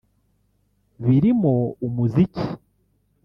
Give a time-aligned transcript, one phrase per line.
[1.05, 1.53] birimo
[1.85, 2.45] umuziki